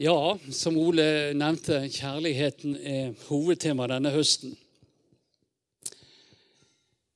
[0.00, 4.54] Ja, som Ole nevnte, kjærligheten er hovedtema denne høsten.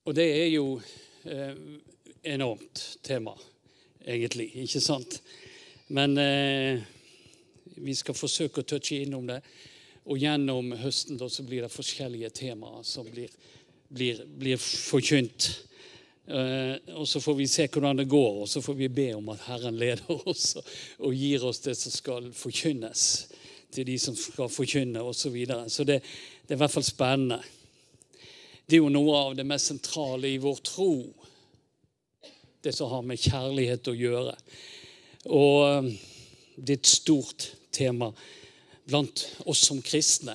[0.04, 0.76] Og det er jo
[1.24, 1.56] eh,
[2.34, 3.32] enormt tema,
[4.04, 5.18] egentlig, ikke sant?
[5.88, 6.84] Men eh,
[7.80, 9.40] vi skal forsøke å touche innom det.
[10.06, 13.32] Og gjennom høsten da, så blir det forskjellige temaer som blir,
[13.88, 15.48] blir, blir forkynt.
[16.26, 19.28] Uh, og Så får vi se hvordan det går, og så får vi be om
[19.30, 23.02] at Herren leder oss og, gir oss det som skal forkynnes
[23.70, 25.20] til de som skal forkynne osv.
[25.20, 25.68] Så, videre.
[25.70, 26.00] så det,
[26.42, 27.38] det, er i hvert fall spennende.
[28.66, 30.90] Det er jo noe av det mest sentrale i vår tro,
[32.66, 34.32] det som har med kjærlighet å gjøre.
[35.30, 35.92] Og uh,
[36.56, 38.08] det er et stort tema
[38.86, 40.34] blant oss som kristne.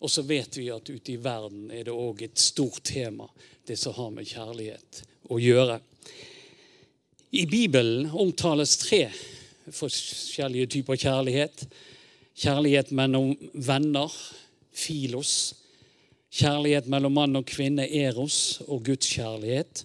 [0.00, 3.28] Og så vet vi at ute i verden er det òg et stort tema,
[3.68, 5.80] det som har med kjærlighet å gjøre.
[7.36, 9.06] I Bibelen omtales tre
[9.72, 11.66] forskjellige typer kjærlighet.
[12.36, 14.12] Kjærlighet mellom venner,
[14.72, 15.54] filos.
[16.36, 18.60] Kjærlighet mellom mann og kvinne, eros.
[18.68, 19.84] Og Guds kjærlighet,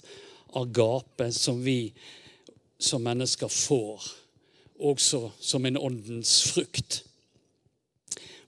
[0.56, 1.94] agape, som vi
[2.82, 4.10] som mennesker får.
[4.82, 7.02] Også som en åndens frukt.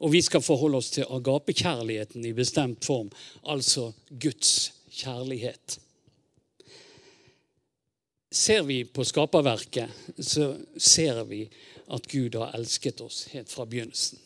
[0.04, 3.12] Og vi skal forholde oss til agapekjærligheten i bestemt form,
[3.48, 5.78] altså Guds kjærlighet.
[8.34, 11.44] Ser vi på skaperverket, så ser vi
[11.94, 14.18] at Gud har elsket oss helt fra begynnelsen.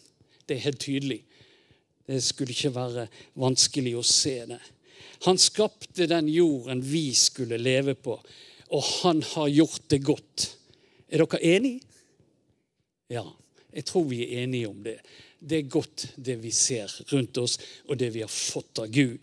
[0.48, 1.18] Det er helt tydelig.
[2.08, 4.62] Det skulle ikke være vanskelig å se det.
[5.28, 8.16] Han skapte den jorden vi skulle leve på,
[8.72, 10.46] og han har gjort det godt.
[11.12, 11.82] Er dere enige?
[13.12, 13.26] Ja,
[13.76, 15.02] jeg tror vi er enige om det.
[15.40, 17.60] Det er godt, det vi ser rundt oss,
[17.92, 19.20] og det vi har fått av Gud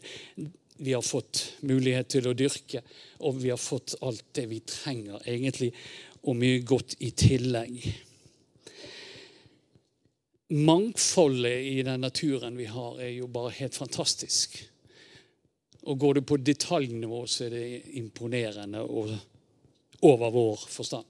[0.78, 2.82] vi har fått mulighet til å dyrke,
[3.22, 5.70] og vi har fått alt det vi trenger, egentlig,
[6.24, 7.84] og mye godt i tillegg.
[10.54, 14.58] Mangfoldet i den naturen vi har, er jo bare helt fantastisk.
[15.84, 19.14] Og går du på detaljnivå, så er det imponerende og
[20.04, 21.06] over vår forstand.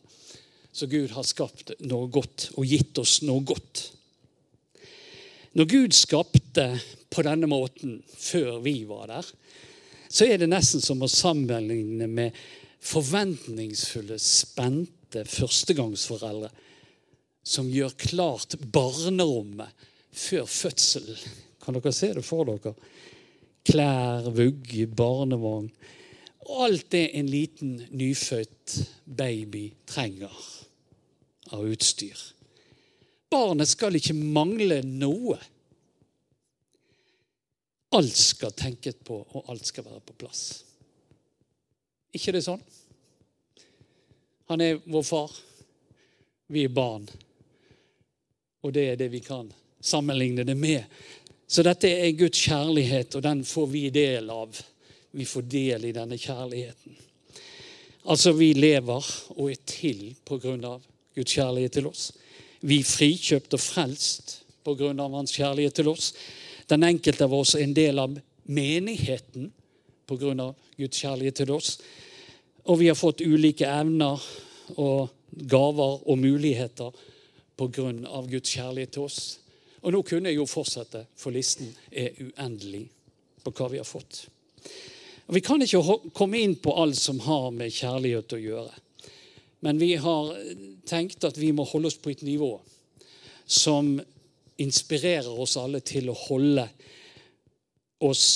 [0.74, 3.84] Så Gud har skapt noe godt og gitt oss noe godt.
[5.54, 6.66] Når Gud skapte
[7.14, 9.28] på denne måten før vi var der,
[10.10, 12.34] så er det nesten som å sammenligne med
[12.84, 16.50] forventningsfulle, spente førstegangsforeldre
[17.44, 21.18] som gjør klart barnerommet før fødselen.
[21.62, 22.74] Kan dere se det for dere?
[23.64, 25.70] Klær, vugge, barnevogn.
[26.60, 30.34] Alt det en liten nyfødt baby trenger
[31.54, 32.33] av utstyr.
[33.34, 35.40] Barnet skal ikke mangle noe.
[37.94, 40.62] Alt skal tenkes på, og alt skal være på plass.
[42.14, 42.62] ikke det sånn?
[44.50, 45.32] Han er vår far.
[46.46, 47.08] Vi er barn.
[48.62, 50.84] Og det er det vi kan sammenligne det med.
[51.46, 54.60] Så dette er Guds kjærlighet, og den får vi del av.
[55.10, 57.00] Vi får del i denne kjærligheten.
[58.04, 60.84] Altså, vi lever og er til på grunn av
[61.16, 62.12] Guds kjærlighet til oss.
[62.64, 66.14] Vi frikjøpt og frelst av Hans kjærlighet til oss.
[66.68, 68.14] Den enkelte av oss er en del av
[68.48, 69.50] menigheten
[70.08, 70.52] pga.
[70.78, 71.76] Guds kjærlighet til oss.
[72.64, 74.22] Og vi har fått ulike evner
[74.80, 76.96] og gaver og muligheter
[77.58, 77.92] pga.
[78.30, 79.20] Guds kjærlighet til oss.
[79.84, 82.86] Og nå kunne jeg jo fortsette, for listen er uendelig
[83.44, 84.24] på hva vi har fått.
[85.28, 88.83] Og Vi kan ikke komme inn på alt som har med kjærlighet å gjøre.
[89.64, 90.34] Men vi har
[90.88, 92.52] tenkt at vi må holde oss på et nivå
[93.46, 93.96] som
[94.60, 96.68] inspirerer oss alle til å holde
[98.04, 98.26] oss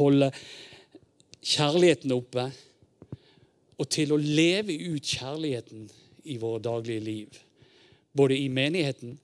[0.00, 0.32] Holde
[1.46, 2.48] kjærligheten oppe,
[3.78, 5.84] og til å leve ut kjærligheten
[6.26, 7.36] i våre daglige liv.
[8.10, 9.14] Både i menigheten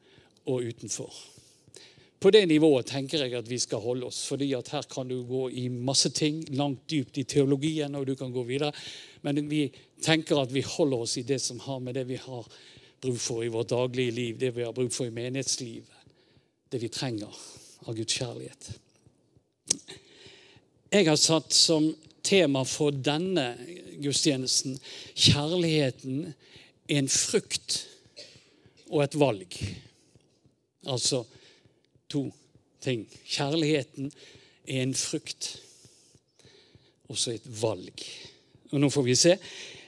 [0.47, 1.11] og utenfor.
[2.27, 4.25] På det nivået tenker jeg at vi skal holde oss.
[4.27, 8.15] fordi at her kan du gå i masse ting, langt dypt i teologien, og du
[8.15, 8.73] kan gå videre.
[9.23, 9.71] Men vi
[10.03, 12.49] tenker at vi holder oss i det som har med det vi har
[13.01, 15.87] bruk for i vårt daglige liv, det vi har bruk for i menighetslivet.
[16.73, 17.31] Det vi trenger
[17.87, 18.73] av Guds kjærlighet.
[20.91, 21.93] Jeg har satt som
[22.23, 23.53] tema for denne
[24.03, 24.81] gudstjenesten
[25.15, 26.35] kjærligheten
[26.89, 27.87] en frukt
[28.91, 29.59] og et valg.
[30.91, 31.23] Altså
[32.09, 32.29] to
[32.81, 33.07] ting.
[33.27, 34.13] Kjærligheten
[34.67, 35.63] er en frukt,
[37.09, 38.03] også et valg.
[38.73, 39.37] Og Nå får vi se.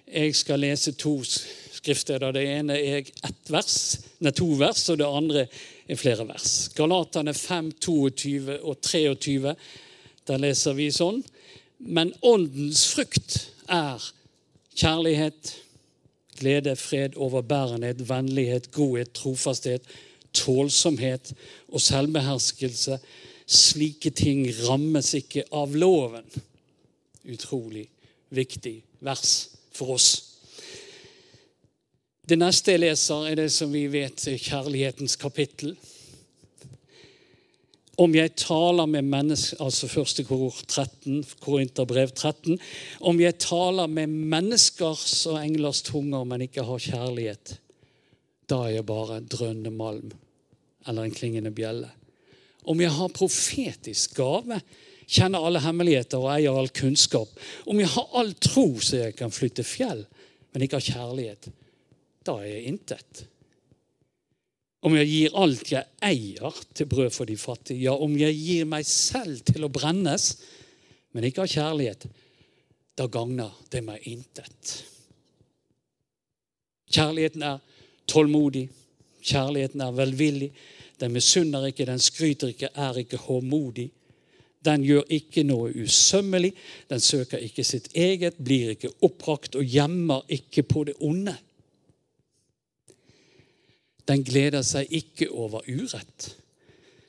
[0.08, 2.32] Jeg skal lese to skriftsteder.
[2.32, 3.74] Det ene er ett vers,
[4.24, 5.46] nei, to vers, og det andre
[5.88, 6.70] er flere vers.
[6.76, 9.54] Galatane 5, 22 og 23.
[10.28, 11.22] Der leser vi sånn.
[11.78, 13.38] Men åndens frukt
[13.70, 14.02] er
[14.78, 15.54] kjærlighet,
[16.38, 19.86] glede, fred, overbærenhet, vennlighet, godhet, trofasthet,
[20.36, 21.32] tålsomhet
[21.68, 22.98] og selvbeherskelse.
[23.48, 26.26] Slike ting rammes ikke av loven.
[27.28, 27.86] Utrolig
[28.34, 29.36] viktig vers
[29.72, 30.10] for oss.
[32.28, 35.72] Det neste jeg leser, er det som vi vet er kjærlighetens kapittel.
[37.98, 42.58] Om jeg taler med mennesker Altså første kor 13, Korinterbrev 13.
[43.00, 47.56] Om jeg taler med menneskers og englers tunger, men ikke har kjærlighet,
[48.48, 50.12] da er jeg bare drønnende malm
[50.88, 51.90] eller en klingende bjelle.
[52.68, 54.60] Om jeg har profetisk gave,
[55.08, 57.30] kjenner alle hemmeligheter og eier all kunnskap.
[57.68, 60.04] Om jeg har all tro så jeg kan flytte fjell,
[60.52, 61.50] men ikke har kjærlighet,
[62.24, 63.24] da er jeg intet.
[64.84, 68.68] Om jeg gir alt jeg eier til brød for de fattige, ja, om jeg gir
[68.68, 70.30] meg selv til å brennes,
[71.16, 72.06] men ikke har kjærlighet,
[72.98, 74.76] da gagner det meg intet.
[76.88, 77.58] Kjærligheten er
[78.08, 78.68] tålmodig,
[79.22, 80.50] kjærligheten er velvillig.
[81.00, 83.90] Den misunner ikke, den skryter ikke, er ikke håmodig.
[84.64, 86.50] Den gjør ikke noe usømmelig,
[86.90, 91.36] den søker ikke sitt eget, blir ikke oppbrakt og gjemmer ikke på det onde.
[94.08, 96.32] Den gleder seg ikke over urett,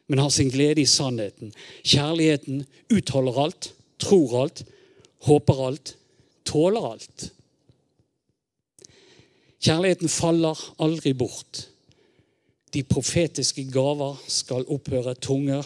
[0.08, 1.54] men har sin glede i sannheten.
[1.88, 4.64] Kjærligheten utholder alt, tror alt,
[5.26, 5.96] håper alt,
[6.46, 7.30] tåler alt.
[9.60, 11.66] Kjærligheten faller aldri bort.
[12.74, 15.66] De profetiske gaver skal opphøre, tunger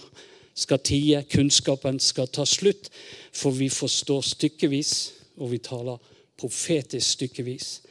[0.54, 2.90] skal tie, kunnskapen skal ta slutt,
[3.34, 4.94] for vi forstår stykkevis,
[5.38, 6.02] og vi taler
[6.40, 7.82] profetisk stykkevis.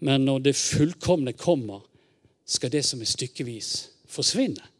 [0.00, 1.84] Men når det fullkomne kommer,
[2.46, 3.70] skal det som er stykkevis,
[4.08, 4.72] forsvinne.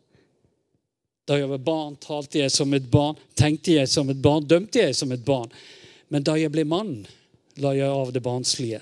[1.27, 4.85] Da jeg var barn, talte jeg som et barn, tenkte jeg som et barn, dømte
[4.85, 5.51] jeg som et barn.
[6.09, 7.01] Men da jeg ble mann,
[7.59, 8.79] la jeg av det barnslige.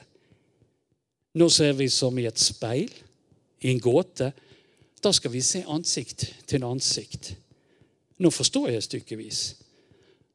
[1.35, 2.93] Nå ser vi som i et speil,
[3.61, 4.31] i en gåte.
[5.03, 7.35] Da skal vi se ansikt til ansikt.
[8.23, 9.41] Nå forstår jeg stykkevis.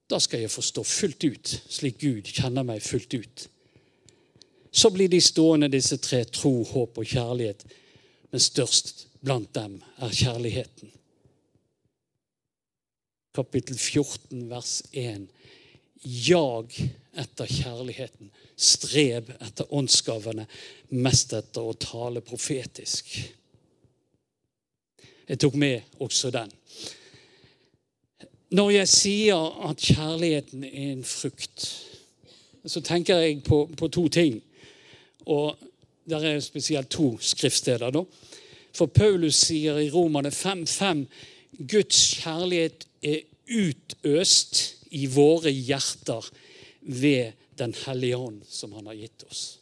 [0.10, 3.46] Da skal jeg forstå fullt ut, slik Gud kjenner meg fullt ut.
[4.72, 7.66] Så blir de stående, disse tre tro, håp og kjærlighet
[8.32, 10.92] men størst blant dem er kjærligheten.
[13.36, 15.28] Kapittel 14, vers 1.
[16.02, 18.32] Jag etter kjærligheten.
[18.56, 20.46] Streb etter åndsgavene.
[20.90, 23.12] Mest etter å tale profetisk.
[25.30, 26.52] Jeg tok med også den.
[28.50, 31.68] Når jeg sier at kjærligheten er en frukt,
[32.66, 34.40] så tenker jeg på, på to ting.
[35.30, 35.60] Og
[36.10, 37.92] der er spesielt to skriftsteder.
[37.92, 38.04] da.
[38.74, 41.06] For Paulus sier i Romane 5.5
[41.70, 46.26] Guds kjærlighet er utøst i våre hjerter
[46.82, 49.60] ved Den hellige ånd, som han har gitt oss.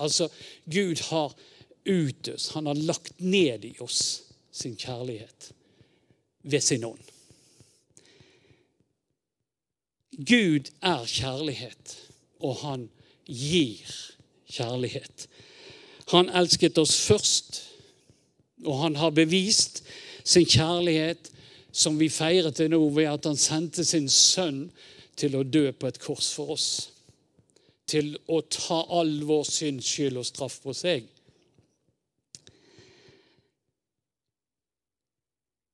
[0.00, 0.30] Altså,
[0.64, 1.34] Gud har
[1.84, 5.50] utøst, han har lagt ned i oss sin kjærlighet
[6.42, 7.02] ved sin ånd.
[10.18, 11.96] Gud er kjærlighet,
[12.40, 12.88] og han
[13.28, 13.92] gir
[14.50, 15.28] kjærlighet.
[16.10, 17.60] Han elsket oss først,
[18.64, 19.82] og han har bevist
[20.24, 21.30] sin kjærlighet,
[21.78, 24.64] som vi feirer til nå, ved at han sendte sin sønn
[25.18, 26.68] til å dø på et kors for oss.
[27.88, 31.06] Til å ta all vår synd, skyld og straff på seg.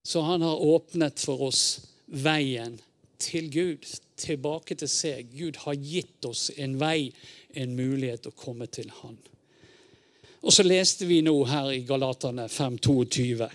[0.05, 1.65] Så han har åpnet for oss
[2.07, 2.77] veien
[3.19, 3.89] til Gud,
[4.21, 5.33] tilbake til seg.
[5.33, 7.09] Gud har gitt oss en vei,
[7.57, 9.17] en mulighet å komme til Han.
[10.45, 13.49] Og så leste vi nå her i Galaterne 5.22.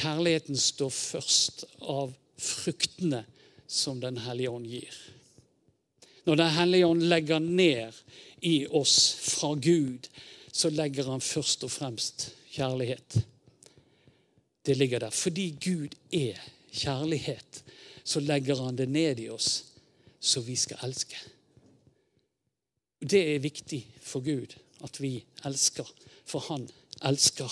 [0.00, 3.24] Kjærligheten står først av fruktene
[3.70, 4.94] som Den hellige ånd gir.
[6.24, 7.96] Når Den hellige ånd legger ned
[8.40, 10.08] i oss fra Gud,
[10.52, 13.20] så legger han først og fremst kjærlighet.
[14.66, 15.10] Det ligger der.
[15.10, 16.38] Fordi Gud er
[16.72, 17.62] kjærlighet,
[18.04, 19.64] så legger han det ned i oss,
[20.20, 21.16] så vi skal elske.
[23.00, 25.88] Det er viktig for Gud at vi elsker,
[26.24, 26.68] for han
[27.02, 27.50] elsker.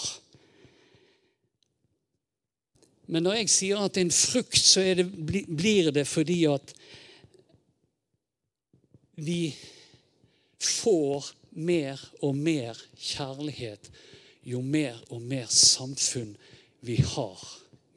[3.09, 5.07] Men når jeg sier at det er en frukt, så det,
[5.49, 6.75] blir det fordi at
[9.19, 9.55] vi
[10.61, 13.88] får mer og mer kjærlighet
[14.49, 16.37] jo mer og mer samfunn
[16.81, 17.41] vi har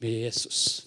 [0.02, 0.86] med Jesus.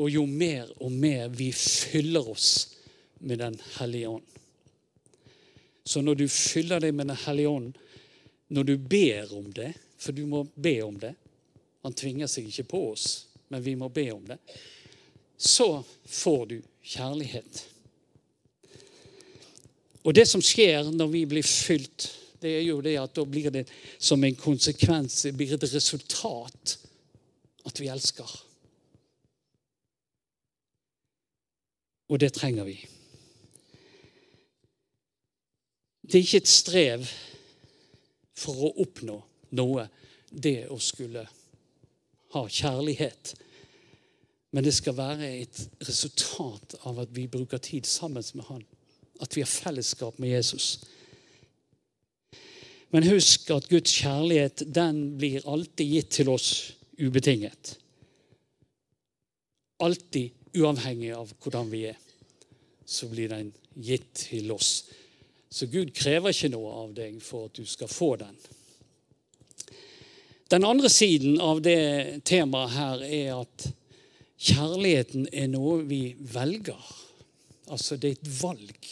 [0.00, 2.76] Og jo mer og mer vi fyller oss
[3.18, 4.28] med Den hellige ånd.
[5.84, 7.72] Så når du fyller deg med Den hellige ånd,
[8.48, 11.14] når du ber om det, for du må be om det
[11.82, 13.08] Han tvinger seg ikke på oss,
[13.50, 14.38] men vi må be om det.
[15.36, 17.64] Så får du kjærlighet.
[20.02, 22.10] Og det som skjer når vi blir fylt
[22.42, 23.68] det er jo det at da blir det
[24.02, 26.76] som en konsekvens, det blir et resultat,
[27.62, 28.32] at vi elsker.
[32.10, 32.74] Og det trenger vi.
[36.02, 37.06] Det er ikke et strev
[38.36, 39.20] for å oppnå
[39.54, 39.86] noe,
[40.32, 41.22] det å skulle
[42.32, 43.34] ha kjærlighet.
[44.52, 48.64] Men det skal være et resultat av at vi bruker tid sammen med Han.
[49.20, 50.84] At vi har fellesskap med Jesus.
[52.92, 56.48] Men husk at Guds kjærlighet den blir alltid gitt til oss
[57.00, 57.76] ubetinget.
[59.80, 61.96] Alltid uavhengig av hvordan vi er,
[62.84, 64.84] så blir den gitt til oss.
[65.48, 68.36] Så Gud krever ikke noe av deg for at du skal få den.
[70.52, 73.64] Den andre siden av det temaet her er at
[74.36, 76.82] kjærligheten er noe vi velger.
[77.72, 78.88] Altså det er et valg.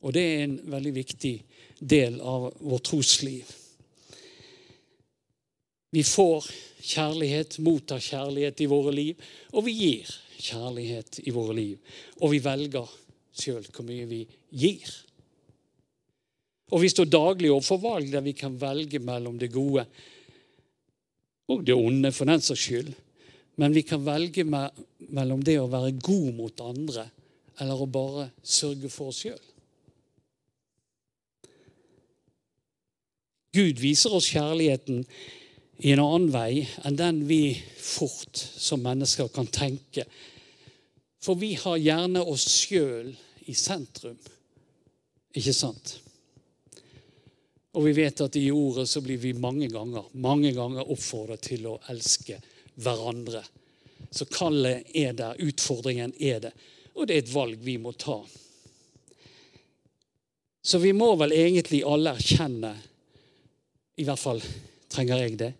[0.00, 1.34] Og det er en veldig viktig
[1.76, 3.52] del av vårt trosliv.
[5.92, 6.48] Vi får
[6.80, 9.20] kjærlighet, mottar kjærlighet i våre liv,
[9.52, 10.08] og vi gir
[10.40, 11.76] kjærlighet i våre liv.
[12.24, 12.96] Og vi velger
[13.36, 14.24] sjøl hvor mye vi
[14.56, 14.88] gir.
[16.72, 19.84] Og vi står daglig overfor valg der vi kan velge mellom det gode
[21.52, 22.92] og det onde, for den saks skyld.
[23.60, 27.10] Men vi kan velge mellom det å være god mot andre
[27.60, 29.42] eller å bare sørge for oss sjøl.
[33.52, 35.02] Gud viser oss kjærligheten
[35.84, 40.06] i en annen vei enn den vi fort som mennesker kan tenke.
[41.22, 43.12] For vi har gjerne oss sjøl
[43.44, 44.16] i sentrum,
[45.36, 45.98] ikke sant?
[47.72, 51.70] Og vi vet at i ordet så blir vi mange ganger, mange ganger oppfordret til
[51.70, 52.36] å elske
[52.74, 53.40] hverandre.
[54.12, 56.52] Så kallet er der, utfordringen er det.
[56.92, 58.18] Og det er et valg vi må ta.
[60.62, 62.74] Så vi må vel egentlig alle erkjenne,
[63.96, 64.40] i hvert fall
[64.92, 65.50] trenger jeg det,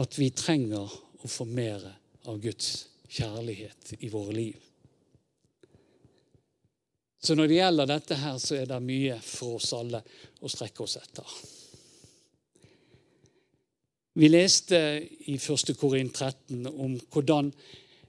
[0.00, 0.92] at vi trenger
[1.22, 1.82] å få mer
[2.28, 4.71] av Guds kjærlighet i våre liv.
[7.22, 10.00] Så når det gjelder dette her, så er det mye for oss alle
[10.42, 11.34] å strekke oss etter.
[14.18, 14.78] Vi leste
[15.30, 15.72] i 1.
[15.78, 17.52] Korin 13 om hvordan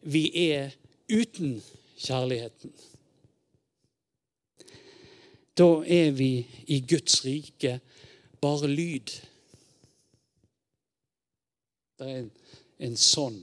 [0.01, 0.73] vi er
[1.07, 1.61] uten
[2.01, 2.73] kjærligheten.
[5.53, 6.31] Da er vi
[6.73, 7.77] i Guds rike
[8.41, 9.13] bare lyd.
[12.01, 12.31] Det er en,
[12.89, 13.37] en sånn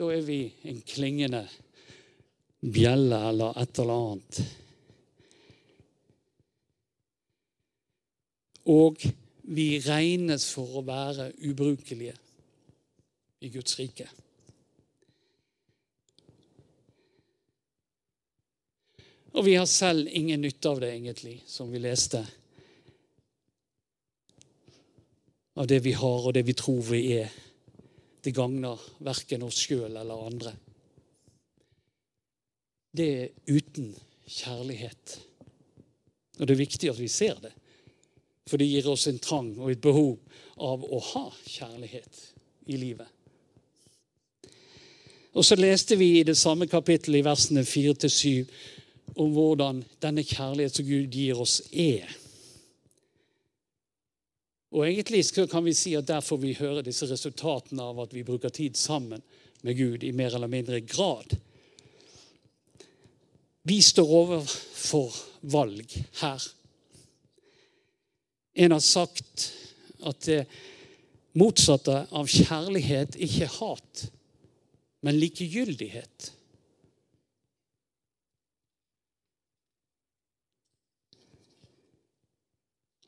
[0.00, 1.42] Da er vi en klingende
[2.64, 4.38] bjelle eller et eller annet.
[8.72, 9.04] Og
[9.52, 12.14] vi regnes for å være ubrukelige
[13.44, 14.08] i Guds rike.
[19.36, 22.24] Og vi har selv ingen nytte av det, egentlig, som vi leste.
[25.60, 27.38] Av det vi har, og det vi tror vi er
[28.24, 30.52] det gagner verken oss sjøl eller andre.
[32.90, 33.92] Det er uten
[34.26, 35.16] kjærlighet.
[36.40, 37.52] Og det er viktig at vi ser det.
[38.48, 40.16] For det gir oss en trang og et behov
[40.60, 42.22] av å ha kjærlighet
[42.72, 43.06] i livet.
[45.30, 48.50] Og så leste vi i det samme kapittelet i versene 4-7
[49.20, 52.08] om hvordan denne kjærlighet som Gud gir oss, er.
[54.70, 58.22] Og egentlig kan vi si at Der får vi høre disse resultatene av at vi
[58.22, 59.22] bruker tid sammen
[59.62, 61.36] med Gud i mer eller mindre grad.
[63.62, 66.46] Vi står overfor valg her.
[68.54, 69.50] En har sagt
[70.06, 70.46] at det
[71.38, 74.04] motsatte av kjærlighet ikke er hat,
[75.02, 76.32] men likegyldighet.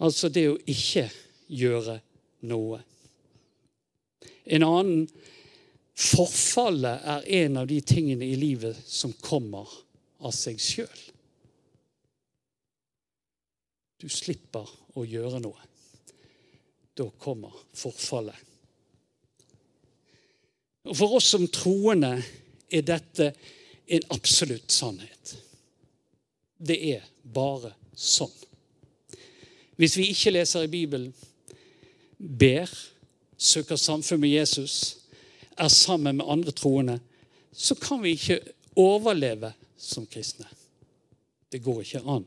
[0.02, 1.06] Altså det å ikke
[1.52, 2.00] gjøre
[2.48, 2.80] noe.
[4.44, 5.06] En annen
[5.92, 9.68] Forfallet er en av de tingene i livet som kommer
[10.24, 11.02] av seg sjøl.
[14.00, 14.66] Du slipper
[14.98, 15.68] å gjøre noe.
[16.96, 18.48] Da kommer forfallet.
[20.88, 22.16] Og For oss som troende
[22.72, 23.28] er dette
[23.92, 25.36] en absolutt sannhet.
[26.56, 28.32] Det er bare sånn.
[29.78, 31.12] Hvis vi ikke leser i Bibelen,
[32.22, 32.70] ber,
[33.38, 34.98] søker samfunn med Jesus,
[35.58, 37.00] er sammen med andre troende,
[37.52, 38.40] så kan vi ikke
[38.78, 40.46] overleve som kristne.
[41.52, 42.24] Det går ikke an.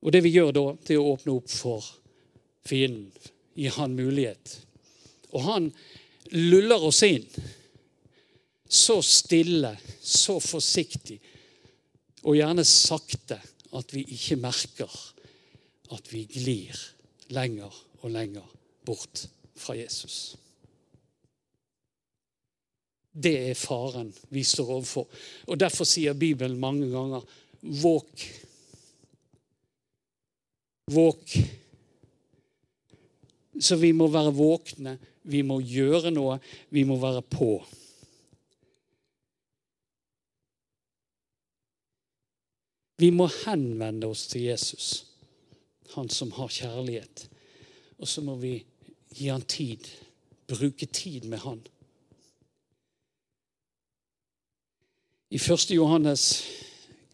[0.00, 1.84] Og det vi gjør da, det er å åpne opp for
[2.66, 3.10] fienden.
[3.56, 4.58] Gi han mulighet.
[5.34, 5.70] Og han
[6.30, 7.24] luller oss inn
[8.68, 11.20] Så stille, så forsiktig,
[12.26, 13.36] og gjerne sakte
[13.78, 14.90] at vi ikke merker
[15.94, 16.74] at vi glir
[17.30, 17.70] lenger
[18.06, 18.46] og lenger
[18.86, 19.26] bort
[19.58, 20.36] fra Jesus.
[23.16, 25.06] Det er faren vi står overfor.
[25.48, 27.24] Og Derfor sier Bibelen mange ganger
[27.82, 28.26] våk.
[30.92, 31.38] Våk.
[33.58, 36.36] Så vi må være våkne, vi må gjøre noe,
[36.70, 37.50] vi må være på.
[43.00, 44.90] Vi må henvende oss til Jesus,
[45.96, 47.26] han som har kjærlighet.
[47.98, 48.58] Og så må vi
[49.16, 49.86] gi han tid,
[50.48, 51.62] bruke tid med han.
[55.30, 55.70] I 1.
[55.70, 56.44] Johannes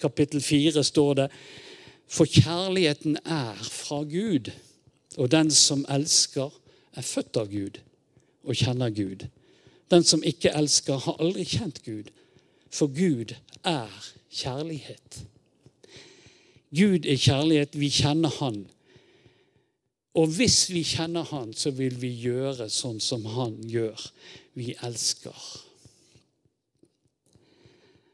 [0.01, 1.29] kapittel 4 står det
[2.09, 4.51] For kjærligheten er fra Gud,
[5.17, 6.51] og den som elsker,
[6.93, 7.79] er født av Gud
[8.43, 9.27] og kjenner Gud.
[9.91, 12.11] Den som ikke elsker, har aldri kjent Gud,
[12.71, 13.35] for Gud
[13.65, 15.23] er kjærlighet.
[16.73, 17.81] Gud er kjærlighet.
[17.81, 18.67] Vi kjenner Han.
[20.19, 24.01] Og hvis vi kjenner Han, så vil vi gjøre sånn som Han gjør.
[24.59, 25.37] Vi elsker.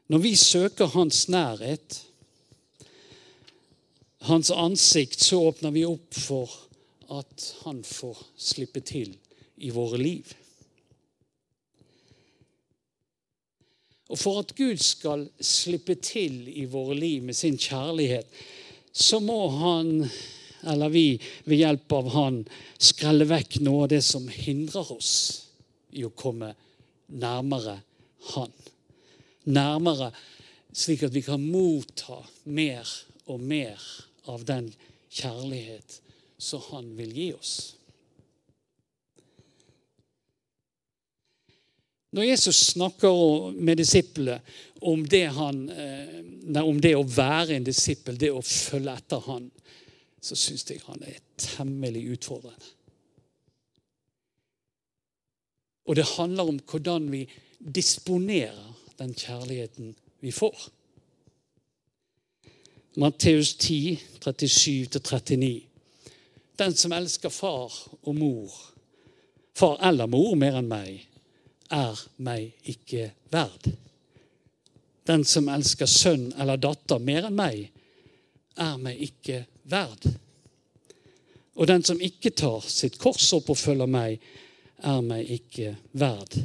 [0.09, 2.01] Når vi søker Hans nærhet,
[4.27, 6.51] Hans ansikt, så åpner vi opp for
[7.11, 9.15] at Han får slippe til
[9.59, 10.31] i våre liv.
[14.09, 18.25] Og for at Gud skal slippe til i våre liv med sin kjærlighet,
[18.91, 20.07] så må han,
[20.67, 21.05] eller vi
[21.45, 22.41] ved hjelp av han,
[22.77, 25.13] skrelle vekk noe av det som hindrer oss
[25.95, 26.53] i å komme
[27.07, 27.79] nærmere
[28.33, 28.53] han.
[29.49, 30.11] Nærmere
[30.75, 32.87] slik at vi kan motta mer
[33.29, 33.81] og mer
[34.29, 34.69] av den
[35.09, 35.99] kjærlighet
[36.37, 37.55] som han vil gi oss.
[42.09, 44.39] Når Jesus snakker med disiplene
[44.81, 49.51] om eh, om det å være en disippel, det å følge etter han,
[50.21, 52.75] så syns jeg han er temmelig utfordrende.
[55.89, 57.23] Og det handler om hvordan vi
[57.75, 60.69] disponerer den kjærligheten vi får.
[62.99, 65.61] Matteus 10, 37-39.
[66.59, 68.53] Den som elsker far og mor,
[69.55, 71.05] far eller mor mer enn meg,
[71.71, 73.69] er meg ikke verd.
[75.07, 77.69] Den som elsker sønn eller datter mer enn meg,
[78.59, 79.55] er meg ikke verd.
[81.59, 84.21] Og den som ikke tar sitt kors opp og følger meg,
[84.79, 86.37] er meg ikke verd.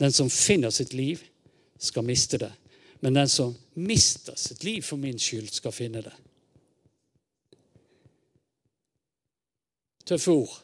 [0.00, 1.22] Den som finner sitt liv,
[1.80, 2.52] skal miste det.
[3.00, 6.12] Men den som mister sitt liv for min skyld, skal finne det.
[10.04, 10.56] Tøffe ord.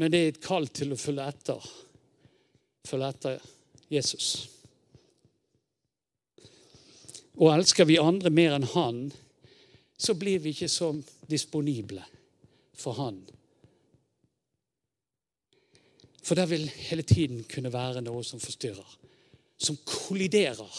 [0.00, 1.66] Men det er et kall til å følge etter.
[2.88, 3.50] Følge etter
[3.92, 4.30] Jesus.
[7.38, 9.02] Og elsker vi andre mer enn han,
[10.00, 10.90] så blir vi ikke så
[11.30, 12.02] disponible
[12.76, 13.20] for han.
[16.24, 18.96] For der vil hele tiden kunne være noe som forstyrrer.
[19.60, 20.76] Som kolliderer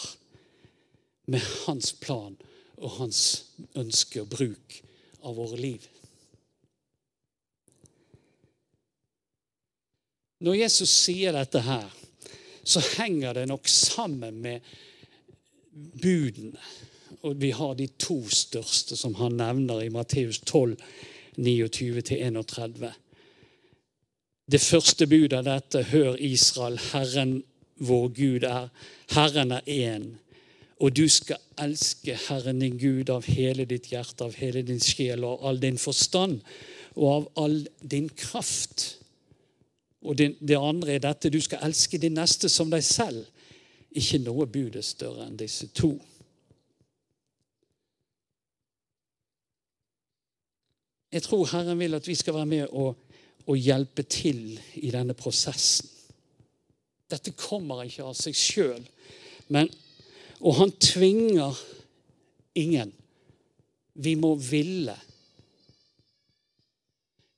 [1.29, 2.37] med hans plan
[2.81, 3.23] og hans
[3.77, 4.77] ønske og bruk
[5.21, 5.83] av våre liv.
[10.41, 11.89] Når Jesus sier dette her,
[12.63, 14.65] så henger det nok sammen med
[15.71, 16.57] budene.
[17.21, 20.75] Og vi har de to største som han nevner i Matteus 12,
[21.37, 22.89] 29-31.
[24.51, 27.41] Det første budet av dette, hør Israel, Herren
[27.81, 28.67] vår Gud er.
[29.13, 30.09] Herren er én.
[30.81, 35.23] Og du skal elske Herren din Gud av hele ditt hjerte, av hele din sjel
[35.23, 36.41] og av all din forstand
[36.95, 38.97] og av all din kraft.
[40.01, 43.21] Og det, andre er dette du skal elske din neste som deg selv.
[43.91, 45.91] Ikke noe bud er større enn disse to.
[51.11, 52.95] Jeg tror Herren vil at vi skal være med og,
[53.43, 55.89] og hjelpe til i denne prosessen.
[57.11, 58.85] Dette kommer ikke av seg sjøl,
[60.39, 61.57] og han tvinger
[62.55, 62.93] ingen.
[63.99, 64.95] Vi må ville.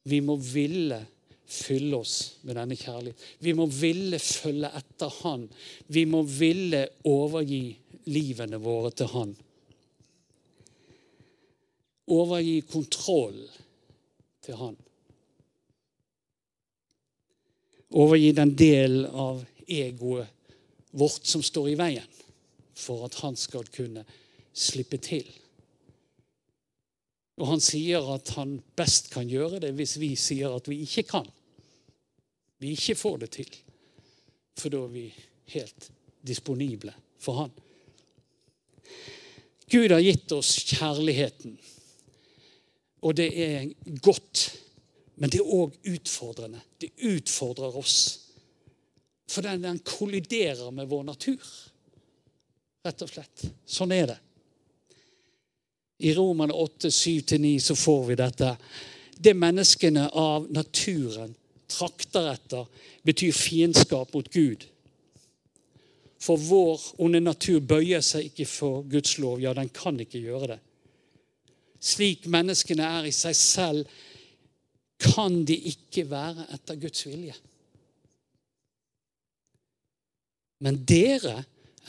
[0.06, 1.00] Vi må ville
[1.54, 3.26] fylle oss med denne kjærligheten.
[3.40, 5.48] Vi må ville følge etter Han.
[5.88, 7.76] Vi må ville overgi
[8.10, 9.36] livene våre til Han.
[12.14, 13.40] Overgi kontroll
[14.44, 14.80] til Han.
[17.94, 20.28] Overgi den del av egoet
[20.92, 22.20] vårt som står i veien,
[22.74, 24.04] for at Han skal kunne
[24.54, 25.26] slippe til.
[27.42, 31.06] Og han sier at han best kan gjøre det hvis vi sier at vi ikke
[31.16, 31.30] kan.
[32.64, 33.50] Vi ikke får det til.
[34.56, 35.08] For da er vi
[35.56, 35.90] helt
[36.24, 37.52] disponible for Han.
[39.68, 41.58] Gud har gitt oss kjærligheten.
[43.04, 43.66] Og det er
[44.06, 44.46] godt,
[45.20, 46.62] men det er òg utfordrende.
[46.80, 47.98] Det utfordrer oss.
[49.28, 51.44] For den, den kolliderer med vår natur,
[52.86, 53.48] rett og slett.
[53.66, 54.20] Sånn er det.
[56.04, 58.56] I Romane 8, 7-9 så får vi dette.
[59.16, 61.34] Det menneskene av naturen
[61.70, 62.68] trakter etter,
[63.04, 64.68] betyr fiendskap mot Gud.
[66.24, 69.42] For vår onde natur bøyer seg ikke for Guds lov.
[69.44, 70.60] Ja, den kan ikke gjøre det.
[71.84, 73.88] Slik menneskene er i seg selv,
[75.04, 77.36] kan de ikke være etter Guds vilje.
[80.64, 81.42] Men dere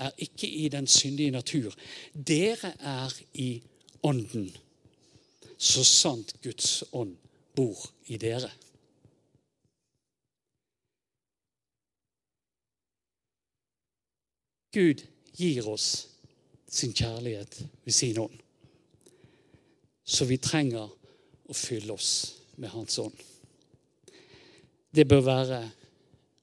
[0.02, 1.76] er ikke i den syndige natur.
[2.12, 3.62] Dere er i
[4.04, 4.50] Ånden,
[5.56, 7.14] så sant Guds ånd
[7.56, 7.78] bor
[8.10, 8.50] i dere.
[14.74, 15.04] Gud
[15.38, 16.08] gir oss
[16.66, 18.38] sin kjærlighet ved sin ånd.
[20.04, 22.10] Så vi trenger å fylle oss
[22.58, 23.16] med Hans ånd.
[24.94, 25.60] Det bør være,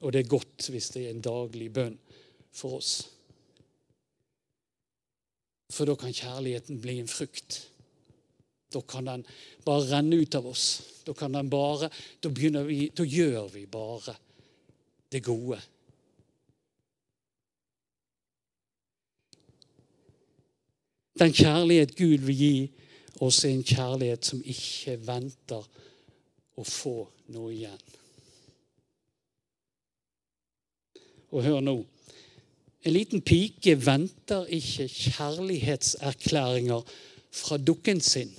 [0.01, 1.97] og det er godt hvis det er en daglig bønn
[2.55, 2.93] for oss.
[5.71, 7.61] For da kan kjærligheten bli en frukt.
[8.71, 9.23] Da kan den
[9.67, 10.65] bare renne ut av oss.
[11.05, 11.13] Da,
[11.43, 11.91] bare,
[12.23, 14.15] da, vi, da gjør vi bare
[15.11, 15.59] det gode
[21.21, 22.71] Den kjærlighet Gud vil gi
[23.21, 25.67] oss, er en kjærlighet som ikke venter
[26.57, 26.95] å få
[27.29, 27.83] noe igjen.
[31.29, 31.75] Og hør nå.
[32.81, 36.81] En liten pike venter ikke kjærlighetserklæringer
[37.29, 38.33] fra dukken sin.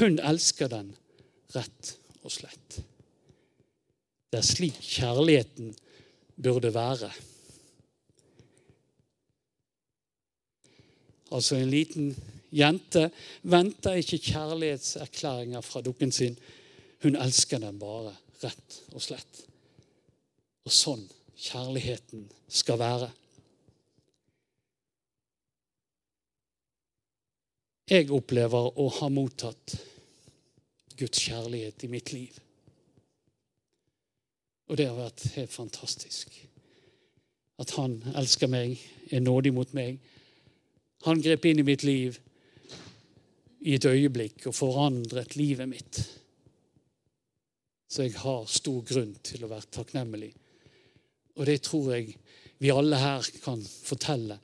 [0.00, 0.96] Hun elsker den
[1.54, 2.80] rett og slett.
[4.32, 5.76] Det er slik kjærligheten
[6.40, 7.12] burde være.
[11.34, 12.12] Altså en liten
[12.54, 13.08] jente
[13.42, 16.38] venter ikke kjærlighetserklæringer fra dukken sin.
[17.02, 19.42] Hun elsker den bare, rett og slett.
[20.64, 21.02] Og sånn
[21.34, 23.10] kjærligheten skal være.
[27.90, 29.74] Jeg opplever å ha mottatt
[30.96, 32.38] Guds kjærlighet i mitt liv.
[34.70, 36.32] Og det har vært helt fantastisk.
[37.60, 38.78] At han elsker meg,
[39.12, 39.98] er nådig mot meg
[41.04, 42.16] han grep inn i mitt liv
[43.64, 46.00] i et øyeblikk og forandret livet mitt.
[47.88, 50.32] Så jeg har stor grunn til å være takknemlig.
[51.36, 52.14] Og det tror jeg
[52.62, 54.38] vi alle her kan fortelle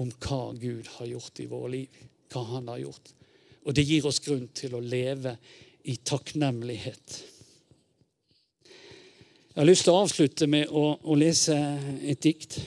[0.00, 2.00] om hva Gud har gjort i våre liv.
[2.30, 3.12] Hva han har gjort.
[3.66, 5.36] Og det gir oss grunn til å leve
[5.90, 7.20] i takknemlighet.
[9.50, 11.56] Jeg har lyst til å avslutte med å, å lese
[12.06, 12.60] et dikt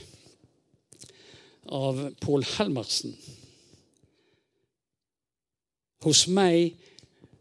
[1.65, 3.15] av Pål Helmersen.
[6.03, 6.73] Hos meg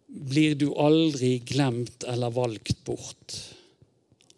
[0.07, 3.37] blir du aldri glemt eller valgt bort.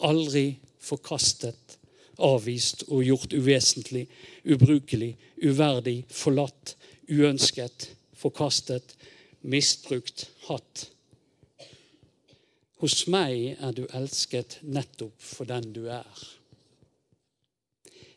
[0.05, 1.79] Aldri forkastet,
[2.23, 4.07] avvist og gjort uvesentlig,
[4.45, 6.77] ubrukelig, uverdig, forlatt,
[7.11, 8.95] uønsket, forkastet,
[9.43, 10.87] misbrukt, hatt.
[12.81, 16.25] Hos meg er du elsket nettopp for den du er.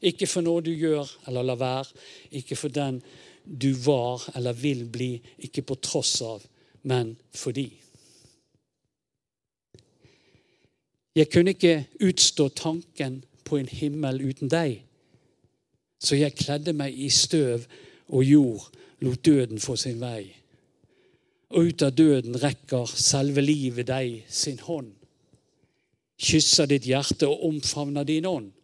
[0.05, 1.89] Ikke for noe du gjør eller lar være,
[2.37, 3.01] ikke for den
[3.47, 6.43] du var eller vil bli, ikke på tross av,
[6.83, 7.69] men fordi.
[11.17, 14.83] Jeg kunne ikke utstå tanken på en himmel uten deg,
[15.97, 17.65] så jeg kledde meg i støv
[18.13, 18.67] og jord,
[19.01, 20.27] lot døden få sin vei.
[21.57, 24.91] Og ut av døden rekker selve livet deg sin hånd.
[26.21, 28.56] Kysser ditt hjerte og omfavner din ånd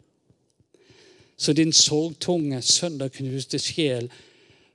[1.36, 4.10] så din sorgtunge, sønderknuste sjel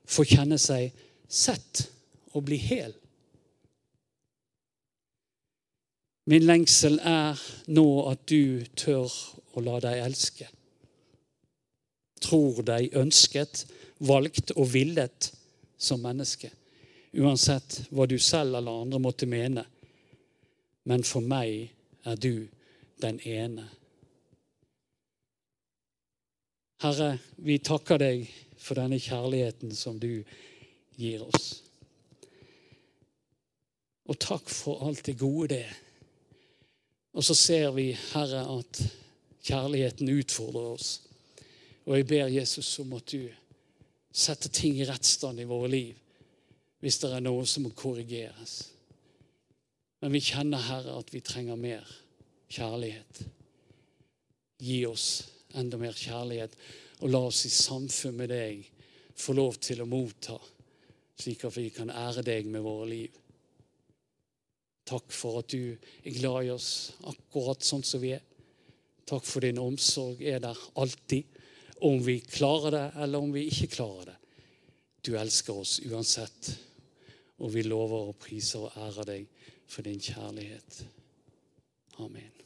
[0.10, 0.92] får kjenne seg
[1.30, 1.86] sett
[2.34, 2.94] og bli hel.
[6.30, 7.40] Min lengsel er
[7.74, 9.10] nå at du tør
[9.58, 10.46] å la deg elske.
[12.22, 13.64] Tror deg ønsket,
[14.06, 15.32] valgt og villet
[15.80, 16.52] som menneske.
[17.18, 19.66] Uansett hva du selv eller andre måtte mene.
[20.86, 21.72] Men for meg
[22.06, 22.46] er du
[23.02, 23.66] den ene
[26.80, 28.22] Herre, vi takker deg
[28.56, 30.22] for denne kjærligheten som du
[30.96, 31.48] gir oss.
[34.08, 35.66] Og takk for alt det gode det.
[37.20, 38.80] Og så ser vi, Herre, at
[39.44, 40.94] kjærligheten utfordrer oss.
[41.84, 43.28] Og jeg ber Jesus om at du
[44.16, 45.98] setter ting i rettsstand i våre liv
[46.80, 48.54] hvis det er noe som må korrigeres.
[50.00, 51.84] Men vi kjenner, Herre, at vi trenger mer
[52.48, 53.20] kjærlighet.
[54.60, 56.56] gi oss enda mer kjærlighet,
[57.00, 58.68] og la oss i samfunn med deg
[59.20, 60.38] få lov til å motta,
[61.20, 63.18] slik at vi kan ære deg med våre liv.
[64.90, 66.70] Takk for at du er glad i oss
[67.10, 68.24] akkurat sånn som vi er.
[69.10, 71.26] Takk for din omsorg er der alltid,
[71.86, 74.18] om vi klarer det eller om vi ikke klarer det.
[75.06, 76.52] Du elsker oss uansett,
[77.40, 80.84] og vi lover og priser og ærer deg for din kjærlighet.
[82.04, 82.39] Amen.